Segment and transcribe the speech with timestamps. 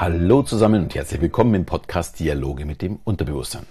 [0.00, 3.66] Hallo zusammen und herzlich willkommen im Podcast Dialoge mit dem Unterbewusstsein.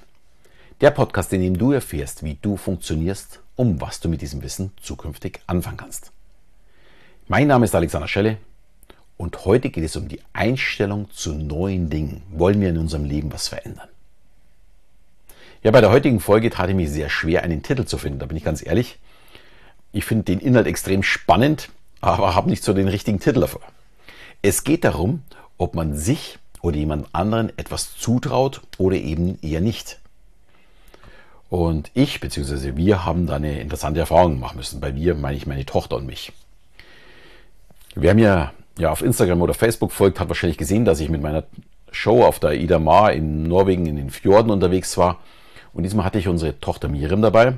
[0.81, 4.73] Der Podcast, in dem du erfährst, wie du funktionierst, um was du mit diesem Wissen
[4.81, 6.11] zukünftig anfangen kannst.
[7.29, 8.39] Mein Name ist Alexander Schelle
[9.15, 12.23] und heute geht es um die Einstellung zu neuen Dingen.
[12.29, 13.87] Wollen wir in unserem Leben was verändern?
[15.63, 18.25] Ja, bei der heutigen Folge tat ich mir sehr schwer, einen Titel zu finden, da
[18.25, 18.99] bin ich ganz ehrlich.
[19.93, 21.69] Ich finde den Inhalt extrem spannend,
[22.01, 23.61] aber habe nicht so den richtigen Titel dafür.
[24.41, 25.23] Es geht darum,
[25.57, 29.99] ob man sich oder jemand anderen etwas zutraut oder eben eher nicht.
[31.49, 32.75] Und ich bzw.
[32.75, 34.81] wir haben da eine interessante Erfahrung machen müssen.
[34.81, 36.33] Bei wir meine ich meine Tochter und mich.
[37.95, 41.43] Wer mir ja auf Instagram oder Facebook folgt, hat wahrscheinlich gesehen, dass ich mit meiner
[41.91, 45.19] Show auf der Ida Mar in Norwegen in den Fjorden unterwegs war.
[45.73, 47.53] Und diesmal hatte ich unsere Tochter Miriam dabei.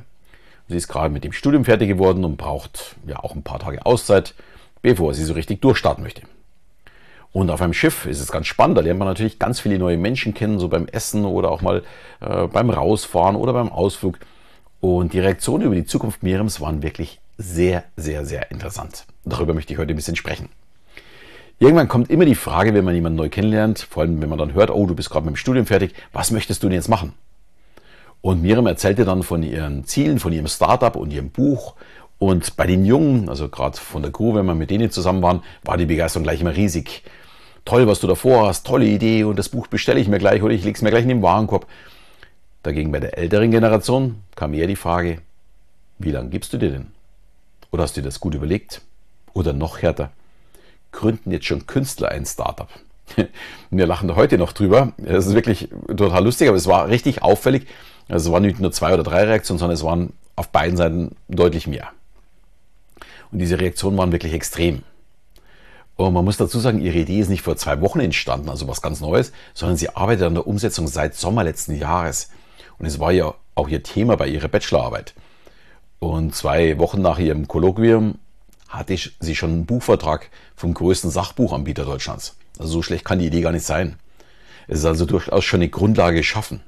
[0.67, 3.85] Sie ist gerade mit dem Studium fertig geworden und braucht ja auch ein paar Tage
[3.85, 4.35] Auszeit,
[4.83, 6.21] bevor sie so richtig durchstarten möchte.
[7.31, 9.97] Und auf einem Schiff ist es ganz spannend, da lernt man natürlich ganz viele neue
[9.97, 11.83] Menschen kennen, so beim Essen oder auch mal
[12.21, 14.17] äh, beim Rausfahren oder beim Ausflug.
[14.79, 19.05] Und die Reaktionen über die Zukunft Miriams waren wirklich sehr, sehr, sehr interessant.
[19.25, 20.49] Darüber möchte ich heute ein bisschen sprechen.
[21.59, 24.53] Irgendwann kommt immer die Frage, wenn man jemanden neu kennenlernt, vor allem wenn man dann
[24.53, 27.13] hört, oh, du bist gerade mit dem Studium fertig, was möchtest du denn jetzt machen?
[28.21, 31.75] Und Miriam erzählte dann von ihren Zielen, von ihrem Startup und ihrem Buch.
[32.17, 35.41] Und bei den Jungen, also gerade von der Crew, wenn wir mit denen zusammen waren,
[35.63, 37.03] war die Begeisterung gleich immer riesig
[37.69, 40.53] toll, was du davor hast, tolle Idee und das Buch bestelle ich mir gleich oder
[40.53, 41.67] ich lege es mir gleich in den Warenkorb.
[42.63, 45.19] Dagegen bei der älteren Generation kam eher die Frage,
[45.99, 46.87] wie lange gibst du dir denn?
[47.71, 48.81] Oder hast du dir das gut überlegt?
[49.33, 50.11] Oder noch härter,
[50.91, 52.67] gründen jetzt schon Künstler ein Startup?
[53.69, 54.93] Wir lachen da heute noch drüber.
[55.05, 57.67] Es ist wirklich total lustig, aber es war richtig auffällig.
[58.07, 61.15] Also es waren nicht nur zwei oder drei Reaktionen, sondern es waren auf beiden Seiten
[61.27, 61.89] deutlich mehr.
[63.31, 64.81] Und diese Reaktionen waren wirklich extrem.
[65.99, 68.81] Und man muss dazu sagen, ihre Idee ist nicht vor zwei Wochen entstanden, also was
[68.81, 72.29] ganz Neues, sondern sie arbeitet an der Umsetzung seit Sommer letzten Jahres.
[72.77, 75.13] Und es war ja auch ihr Thema bei ihrer Bachelorarbeit.
[75.99, 78.17] Und zwei Wochen nach ihrem Kolloquium
[78.69, 82.37] hatte sie schon einen Buchvertrag vom größten Sachbuchanbieter Deutschlands.
[82.57, 83.97] Also so schlecht kann die Idee gar nicht sein.
[84.69, 86.61] Es ist also durchaus schon eine Grundlage geschaffen.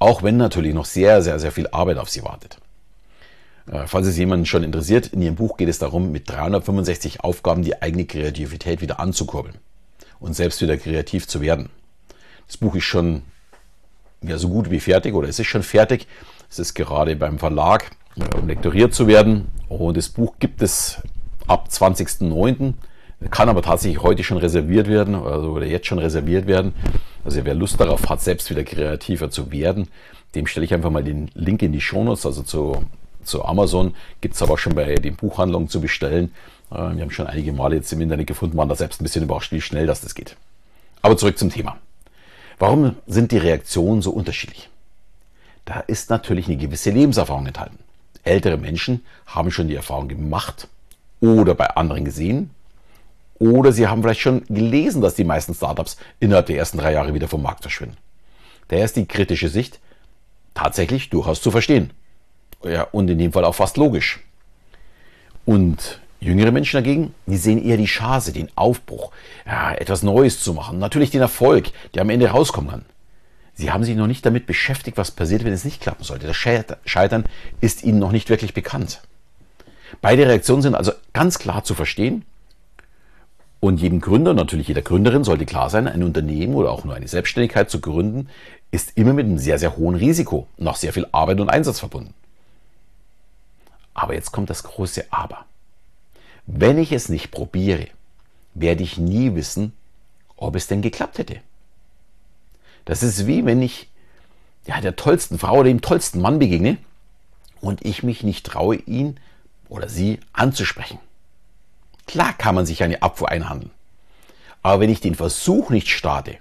[0.00, 2.58] Auch wenn natürlich noch sehr, sehr, sehr viel Arbeit auf sie wartet.
[3.70, 7.62] Äh, falls es jemanden schon interessiert, in Ihrem Buch geht es darum, mit 365 Aufgaben
[7.62, 9.56] die eigene Kreativität wieder anzukurbeln
[10.20, 11.70] und selbst wieder kreativ zu werden.
[12.46, 13.22] Das Buch ist schon
[14.22, 16.06] ja, so gut wie fertig oder es ist schon fertig.
[16.50, 17.90] Es ist gerade beim Verlag,
[18.40, 19.48] um lektoriert zu werden.
[19.68, 21.02] Und das Buch gibt es
[21.46, 22.74] ab 20.09.
[23.30, 26.72] Kann aber tatsächlich heute schon reserviert werden, also oder jetzt schon reserviert werden.
[27.24, 29.88] Also wer Lust darauf hat, selbst wieder kreativer zu werden,
[30.34, 32.84] dem stelle ich einfach mal den Link in die Shownotes, also zu
[33.28, 36.32] zu Amazon, gibt es aber auch schon bei den Buchhandlungen zu bestellen.
[36.70, 39.24] Äh, wir haben schon einige Male jetzt im Internet gefunden, waren da selbst ein bisschen
[39.24, 40.36] überrascht, wie schnell das, das geht.
[41.02, 41.76] Aber zurück zum Thema.
[42.58, 44.68] Warum sind die Reaktionen so unterschiedlich?
[45.64, 47.78] Da ist natürlich eine gewisse Lebenserfahrung enthalten.
[48.24, 50.66] Ältere Menschen haben schon die Erfahrung gemacht
[51.20, 52.50] oder bei anderen gesehen
[53.38, 57.14] oder sie haben vielleicht schon gelesen, dass die meisten Startups innerhalb der ersten drei Jahre
[57.14, 57.96] wieder vom Markt verschwinden.
[58.68, 59.78] Daher ist die kritische Sicht
[60.54, 61.90] tatsächlich durchaus zu verstehen.
[62.64, 64.20] Ja, und in dem Fall auch fast logisch.
[65.44, 69.12] Und jüngere Menschen dagegen, die sehen eher die Chance, den Aufbruch,
[69.46, 70.78] ja, etwas Neues zu machen.
[70.78, 72.84] Natürlich den Erfolg, der am Ende rauskommen kann.
[73.54, 76.26] Sie haben sich noch nicht damit beschäftigt, was passiert, wenn es nicht klappen sollte.
[76.26, 77.24] Das Scheitern
[77.60, 79.02] ist ihnen noch nicht wirklich bekannt.
[80.00, 82.24] Beide Reaktionen sind also ganz klar zu verstehen.
[83.60, 87.08] Und jedem Gründer, natürlich jeder Gründerin sollte klar sein, ein Unternehmen oder auch nur eine
[87.08, 88.28] Selbstständigkeit zu gründen,
[88.70, 92.14] ist immer mit einem sehr, sehr hohen Risiko, noch sehr viel Arbeit und Einsatz verbunden.
[93.98, 95.44] Aber jetzt kommt das große Aber.
[96.46, 97.88] Wenn ich es nicht probiere,
[98.54, 99.72] werde ich nie wissen,
[100.36, 101.40] ob es denn geklappt hätte.
[102.84, 103.88] Das ist wie wenn ich
[104.66, 106.78] ja, der tollsten Frau oder dem tollsten Mann begegne
[107.60, 109.18] und ich mich nicht traue, ihn
[109.68, 111.00] oder sie anzusprechen.
[112.06, 113.72] Klar kann man sich eine Abfuhr einhandeln.
[114.62, 116.38] Aber wenn ich den Versuch nicht starte,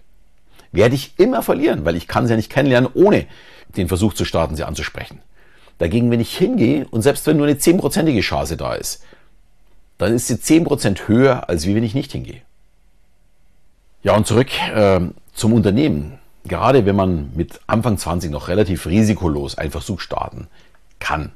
[0.71, 3.25] werde ich immer verlieren, weil ich kann sie ja nicht kennenlernen, ohne
[3.69, 5.21] den Versuch zu starten, sie anzusprechen.
[5.79, 9.03] Dagegen, wenn ich hingehe und selbst wenn nur eine zehnprozentige Chance da ist,
[9.97, 12.41] dann ist sie zehn Prozent höher, als wie wenn ich nicht hingehe.
[14.03, 15.01] Ja, und zurück äh,
[15.33, 16.19] zum Unternehmen.
[16.45, 20.47] Gerade wenn man mit Anfang 20 noch relativ risikolos einen Versuch starten
[20.99, 21.31] kann,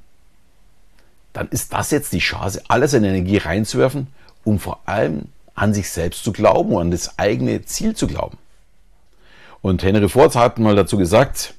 [1.33, 4.07] dann ist das jetzt die Chance, alles in Energie reinzuwerfen,
[4.43, 5.23] um vor allem
[5.53, 8.37] an sich selbst zu glauben und an das eigene Ziel zu glauben.
[9.61, 11.53] Und Henry Ford hat mal dazu gesagt,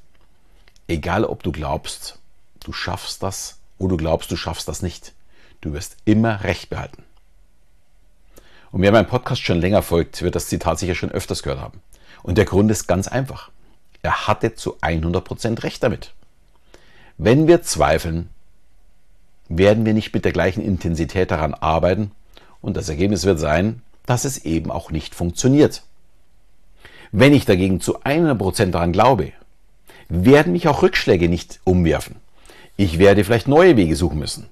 [0.89, 2.19] egal ob du glaubst
[2.67, 5.13] du schaffst das oder du glaubst, du schaffst das nicht.
[5.61, 7.05] Du wirst immer Recht behalten.
[8.71, 11.83] Und wer meinem Podcast schon länger folgt, wird das Zitat sicher schon öfters gehört haben.
[12.23, 13.51] Und der Grund ist ganz einfach.
[14.03, 16.15] Er hatte zu 100% recht damit.
[17.19, 18.31] Wenn wir zweifeln,
[19.49, 22.13] werden wir nicht mit der gleichen Intensität daran arbeiten
[22.61, 25.83] und das Ergebnis wird sein, dass es eben auch nicht funktioniert.
[27.13, 29.33] Wenn ich dagegen zu 100% daran glaube,
[30.09, 32.17] werden mich auch Rückschläge nicht umwerfen.
[32.77, 34.49] Ich werde vielleicht neue Wege suchen müssen.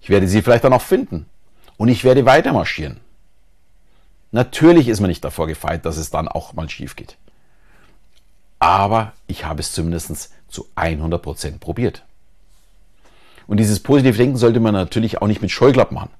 [0.00, 1.26] Ich werde sie vielleicht dann auch finden.
[1.76, 3.00] Und ich werde weiter marschieren.
[4.30, 7.16] Natürlich ist man nicht davor gefeit, dass es dann auch mal schief geht.
[8.58, 12.04] Aber ich habe es zumindest zu 100% probiert.
[13.46, 16.10] Und dieses positive Denken sollte man natürlich auch nicht mit Scheuklappen machen.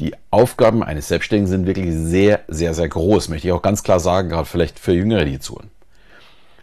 [0.00, 4.00] Die Aufgaben eines Selbstständigen sind wirklich sehr, sehr, sehr groß, möchte ich auch ganz klar
[4.00, 5.70] sagen, gerade vielleicht für Jüngere, die zuhören.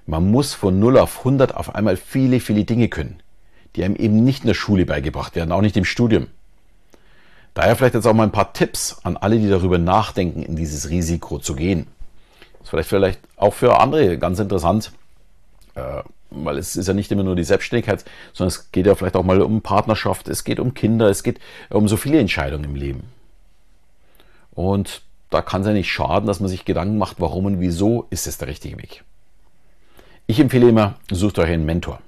[0.06, 3.22] Man muss von 0 auf 100 auf einmal viele, viele Dinge können,
[3.76, 6.28] die einem eben nicht in der Schule beigebracht werden, auch nicht im Studium.
[7.54, 10.90] Daher vielleicht jetzt auch mal ein paar Tipps an alle, die darüber nachdenken, in dieses
[10.90, 11.88] Risiko zu gehen.
[12.54, 14.92] Das ist vielleicht, vielleicht auch für andere ganz interessant,
[15.76, 19.16] äh, weil es ist ja nicht immer nur die Selbstständigkeit, sondern es geht ja vielleicht
[19.16, 21.40] auch mal um Partnerschaft, es geht um Kinder, es geht
[21.70, 23.04] um so viele Entscheidungen im Leben.
[24.52, 28.08] Und da kann es ja nicht schaden, dass man sich Gedanken macht, warum und wieso
[28.10, 29.04] ist es der richtige Weg.
[30.28, 32.02] Ich empfehle immer, sucht euch einen Mentor,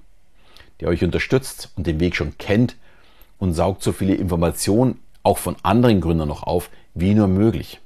[0.82, 2.76] der euch unterstützt und den Weg schon kennt
[3.38, 7.80] und saugt so viele Informationen auch von anderen Gründern noch auf, wie nur möglich.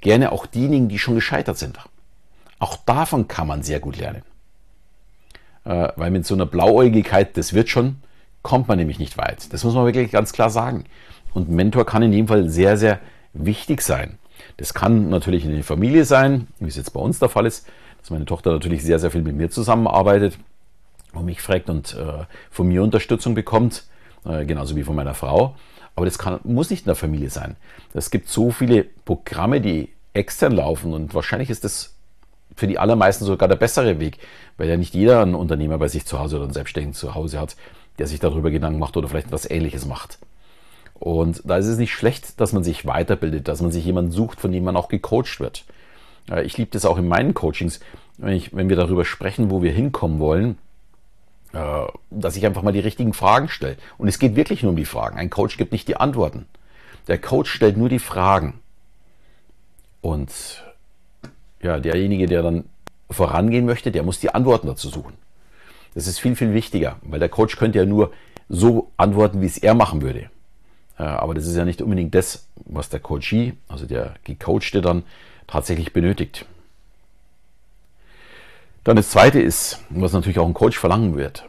[0.00, 1.78] Gerne auch diejenigen, die schon gescheitert sind.
[2.58, 4.22] Auch davon kann man sehr gut lernen.
[5.64, 7.96] Äh, weil mit so einer Blauäugigkeit, das wird schon,
[8.42, 9.52] kommt man nämlich nicht weit.
[9.52, 10.84] Das muss man wirklich ganz klar sagen.
[11.34, 13.00] Und ein Mentor kann in jedem Fall sehr, sehr
[13.32, 14.18] wichtig sein.
[14.58, 17.66] Das kann natürlich in der Familie sein, wie es jetzt bei uns der Fall ist,
[18.00, 20.38] dass meine Tochter natürlich sehr, sehr viel mit mir zusammenarbeitet
[21.16, 23.84] und mich fragt und äh, von mir Unterstützung bekommt,
[24.24, 25.56] äh, genauso wie von meiner Frau.
[25.94, 27.56] Aber das kann, muss nicht in der Familie sein.
[27.94, 31.94] Es gibt so viele Programme, die extern laufen und wahrscheinlich ist das
[32.54, 34.18] für die allermeisten sogar der bessere Weg,
[34.56, 37.38] weil ja nicht jeder einen Unternehmer bei sich zu Hause oder einen Selbstständigen zu Hause
[37.38, 37.56] hat,
[37.98, 40.18] der sich darüber Gedanken macht oder vielleicht etwas Ähnliches macht.
[40.94, 44.40] Und da ist es nicht schlecht, dass man sich weiterbildet, dass man sich jemanden sucht,
[44.40, 45.64] von dem man auch gecoacht wird.
[46.44, 47.80] Ich liebe das auch in meinen Coachings,
[48.16, 50.65] wenn, ich, wenn wir darüber sprechen, wo wir hinkommen wollen, äh,
[52.10, 53.76] dass ich einfach mal die richtigen Fragen stelle.
[53.98, 55.16] Und es geht wirklich nur um die Fragen.
[55.16, 56.46] Ein Coach gibt nicht die Antworten.
[57.08, 58.60] Der Coach stellt nur die Fragen.
[60.00, 60.64] Und
[61.62, 62.64] ja, derjenige, der dann
[63.10, 65.14] vorangehen möchte, der muss die Antworten dazu suchen.
[65.94, 68.12] Das ist viel, viel wichtiger, weil der Coach könnte ja nur
[68.48, 70.30] so antworten, wie es er machen würde.
[70.96, 75.04] Aber das ist ja nicht unbedingt das, was der Coachee, also der Gecoachte dann
[75.46, 76.44] tatsächlich benötigt.
[78.86, 81.44] Dann das zweite ist, was natürlich auch ein Coach verlangen wird,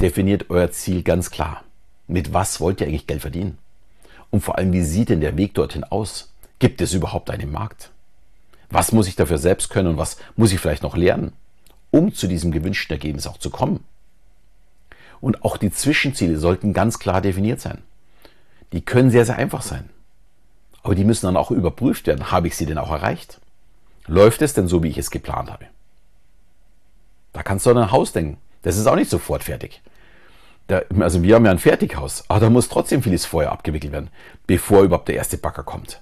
[0.00, 1.62] definiert euer Ziel ganz klar.
[2.08, 3.58] Mit was wollt ihr eigentlich Geld verdienen?
[4.30, 6.32] Und vor allem, wie sieht denn der Weg dorthin aus?
[6.58, 7.92] Gibt es überhaupt einen Markt?
[8.70, 11.32] Was muss ich dafür selbst können und was muss ich vielleicht noch lernen,
[11.92, 13.84] um zu diesem gewünschten Ergebnis auch zu kommen?
[15.20, 17.82] Und auch die Zwischenziele sollten ganz klar definiert sein.
[18.72, 19.90] Die können sehr, sehr einfach sein.
[20.82, 22.32] Aber die müssen dann auch überprüft werden.
[22.32, 23.40] Habe ich sie denn auch erreicht?
[24.08, 25.66] Läuft es denn so, wie ich es geplant habe?
[27.32, 28.38] Da kannst du an ein Haus denken.
[28.62, 29.82] Das ist auch nicht sofort fertig.
[30.66, 34.10] Da, also wir haben ja ein Fertighaus, aber da muss trotzdem vieles vorher abgewickelt werden,
[34.46, 36.00] bevor überhaupt der erste Bagger kommt.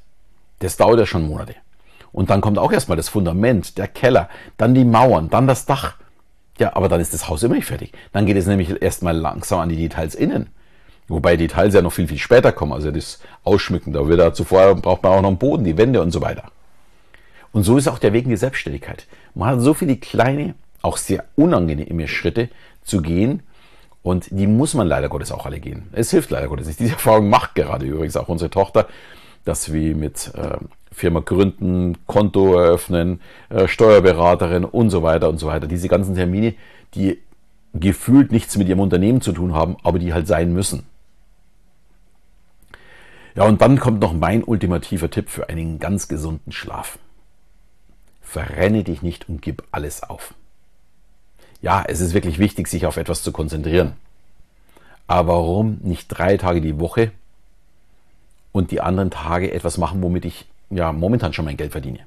[0.59, 1.55] Das dauert ja schon Monate.
[2.13, 5.95] Und dann kommt auch erstmal das Fundament, der Keller, dann die Mauern, dann das Dach.
[6.59, 7.93] Ja, aber dann ist das Haus immer nicht fertig.
[8.13, 10.51] Dann geht es nämlich erstmal langsam an die Details innen.
[11.07, 12.73] Wobei Details ja noch viel, viel später kommen.
[12.73, 16.03] Also das Ausschmücken, da wird da zuvor braucht man auch noch einen Boden, die Wände
[16.03, 16.45] und so weiter.
[17.53, 19.07] Und so ist auch der Weg in die Selbstständigkeit.
[19.35, 22.49] Man hat so viele kleine auch sehr unangenehme Schritte
[22.83, 23.43] zu gehen.
[24.03, 25.89] Und die muss man leider Gottes auch alle gehen.
[25.93, 26.81] Es hilft leider Gottes nicht.
[26.81, 28.89] Diese Erfahrung macht gerade übrigens auch unsere Tochter,
[29.45, 30.57] dass wir mit äh,
[30.93, 33.21] Firma gründen, Konto eröffnen,
[33.51, 35.67] äh, Steuerberaterin und so weiter und so weiter.
[35.67, 36.55] Diese ganzen Termine,
[36.95, 37.19] die
[37.75, 40.87] gefühlt nichts mit ihrem Unternehmen zu tun haben, aber die halt sein müssen.
[43.35, 46.99] Ja, und dann kommt noch mein ultimativer Tipp für einen ganz gesunden Schlaf.
[48.21, 50.35] Verrenne dich nicht und gib alles auf
[51.61, 53.95] ja, es ist wirklich wichtig, sich auf etwas zu konzentrieren.
[55.07, 57.13] Aber warum nicht drei Tage die Woche
[58.53, 62.01] und die anderen Tage etwas machen, womit ich ja momentan schon mein Geld verdiene?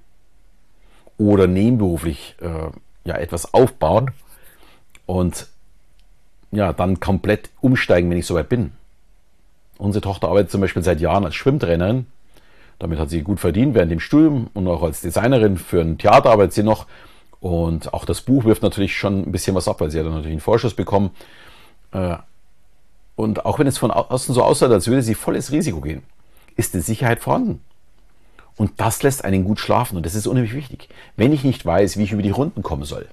[1.17, 2.69] Oder nebenberuflich äh,
[3.03, 4.11] ja etwas aufbauen
[5.05, 5.47] und
[6.51, 8.71] ja dann komplett umsteigen, wenn ich soweit bin.
[9.77, 12.05] Unsere Tochter arbeitet zum Beispiel seit Jahren als Schwimmtrainerin.
[12.77, 16.29] Damit hat sie gut verdient während dem Studium und auch als Designerin für ein Theater
[16.31, 16.85] arbeitet sie noch
[17.41, 20.13] und auch das Buch wirft natürlich schon ein bisschen was ab, weil sie hat dann
[20.13, 21.09] natürlich einen Vorschuss bekommen.
[21.91, 22.15] Äh,
[23.15, 26.03] und auch wenn es von außen so aussah, als würde sie volles Risiko gehen,
[26.55, 27.61] ist die Sicherheit vorhanden.
[28.57, 30.87] Und das lässt einen gut schlafen und das ist unheimlich wichtig.
[31.17, 33.07] Wenn ich nicht weiß, wie ich über die Runden kommen soll,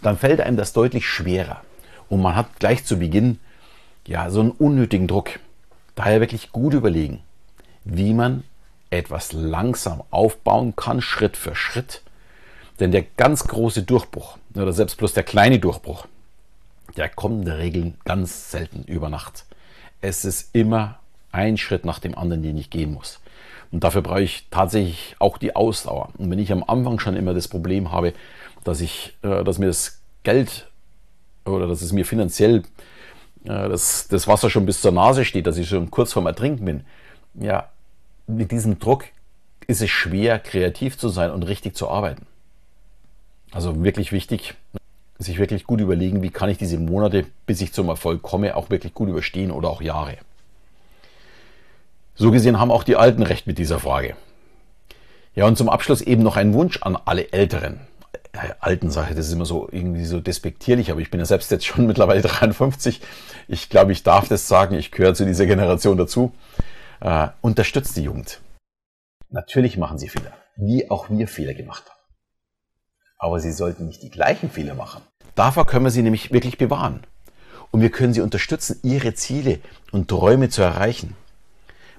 [0.00, 1.60] dann fällt einem das deutlich schwerer.
[2.08, 3.40] Und man hat gleich zu Beginn
[4.06, 5.40] ja so einen unnötigen Druck.
[5.96, 7.20] Daher wirklich gut überlegen,
[7.84, 8.44] wie man
[8.90, 12.02] etwas langsam aufbauen kann, Schritt für Schritt.
[12.80, 16.06] Denn der ganz große Durchbruch oder selbst bloß der kleine Durchbruch,
[16.96, 19.44] der kommt in der Regel ganz selten über Nacht.
[20.00, 20.98] Es ist immer
[21.32, 23.20] ein Schritt nach dem anderen, den ich gehen muss.
[23.72, 26.10] Und dafür brauche ich tatsächlich auch die Ausdauer.
[26.18, 28.12] Und wenn ich am Anfang schon immer das Problem habe,
[28.64, 30.68] dass ich, äh, dass mir das Geld
[31.44, 32.62] oder dass es mir finanziell
[33.44, 36.64] äh, das, das Wasser schon bis zur Nase steht, dass ich schon kurz vorm Ertrinken
[36.64, 36.84] bin,
[37.34, 37.68] ja,
[38.26, 39.04] mit diesem Druck
[39.66, 42.26] ist es schwer, kreativ zu sein und richtig zu arbeiten.
[43.52, 44.54] Also wirklich wichtig,
[45.18, 48.70] sich wirklich gut überlegen, wie kann ich diese Monate, bis ich zum Erfolg komme, auch
[48.70, 50.16] wirklich gut überstehen oder auch Jahre.
[52.14, 54.16] So gesehen haben auch die Alten recht mit dieser Frage.
[55.34, 57.80] Ja, und zum Abschluss eben noch ein Wunsch an alle Älteren.
[58.34, 61.50] Ja, alten Sache, das ist immer so irgendwie so despektierlich, aber ich bin ja selbst
[61.50, 63.00] jetzt schon mittlerweile 53.
[63.48, 66.32] Ich glaube, ich darf das sagen, ich gehöre zu dieser Generation dazu.
[67.00, 68.40] Äh, unterstützt die Jugend.
[69.28, 71.95] Natürlich machen sie Fehler, wie auch wir Fehler gemacht haben.
[73.18, 75.02] Aber sie sollten nicht die gleichen Fehler machen.
[75.34, 77.02] Davor können wir sie nämlich wirklich bewahren.
[77.70, 79.58] Und wir können sie unterstützen, ihre Ziele
[79.92, 81.16] und Träume zu erreichen.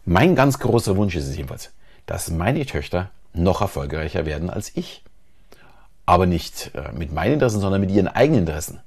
[0.05, 1.71] Mein ganz großer Wunsch ist es jedenfalls,
[2.05, 5.03] dass meine Töchter noch erfolgreicher werden als ich.
[6.05, 8.79] Aber nicht äh, mit meinen Interessen, sondern mit ihren eigenen Interessen.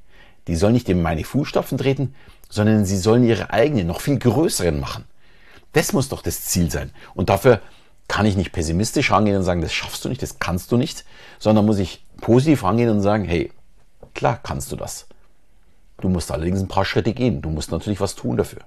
[0.49, 2.15] Die sollen nicht in meine Fußstapfen treten,
[2.49, 5.05] sondern sie sollen ihre eigenen, noch viel größeren machen.
[5.73, 6.91] Das muss doch das Ziel sein.
[7.15, 7.61] Und dafür
[8.09, 11.05] kann ich nicht pessimistisch rangehen und sagen, das schaffst du nicht, das kannst du nicht,
[11.39, 13.53] sondern muss ich positiv rangehen und sagen, hey,
[14.15, 15.07] klar kannst du das.
[16.01, 17.43] Du musst allerdings ein paar Schritte gehen.
[17.43, 18.61] Du musst natürlich was tun dafür.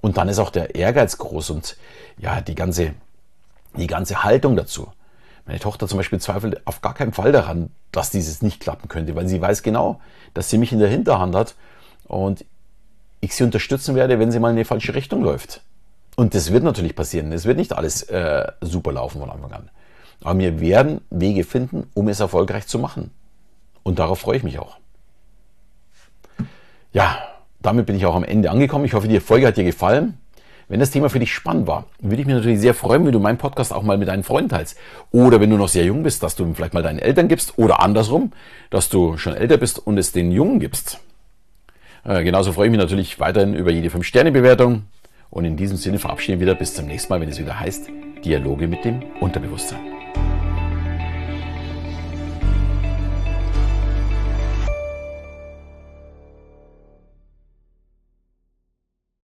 [0.00, 1.76] Und dann ist auch der Ehrgeiz groß und
[2.18, 2.94] ja, die ganze,
[3.76, 4.88] die ganze Haltung dazu.
[5.46, 9.14] Meine Tochter zum Beispiel zweifelt auf gar keinen Fall daran, dass dieses nicht klappen könnte,
[9.14, 10.00] weil sie weiß genau,
[10.34, 11.54] dass sie mich in der Hinterhand hat
[12.04, 12.44] und
[13.20, 15.62] ich sie unterstützen werde, wenn sie mal in die falsche Richtung läuft.
[16.16, 17.32] Und das wird natürlich passieren.
[17.32, 19.70] Es wird nicht alles äh, super laufen von Anfang an.
[20.22, 23.10] Aber wir werden Wege finden, um es erfolgreich zu machen.
[23.82, 24.78] Und darauf freue ich mich auch.
[26.92, 27.18] Ja,
[27.60, 28.84] damit bin ich auch am Ende angekommen.
[28.84, 30.18] Ich hoffe, die Folge hat dir gefallen.
[30.68, 33.20] Wenn das Thema für dich spannend war, würde ich mich natürlich sehr freuen, wenn du
[33.20, 34.76] meinen Podcast auch mal mit deinen Freunden teilst.
[35.12, 37.56] Oder wenn du noch sehr jung bist, dass du vielleicht mal deinen Eltern gibst.
[37.56, 38.32] Oder andersrum,
[38.70, 40.98] dass du schon älter bist und es den Jungen gibst.
[42.04, 44.82] Äh, genauso freue ich mich natürlich weiterhin über jede 5-Sterne-Bewertung.
[45.30, 47.88] Und in diesem Sinne verabschieden wir wieder bis zum nächsten Mal, wenn es wieder heißt
[48.24, 49.95] Dialoge mit dem Unterbewusstsein.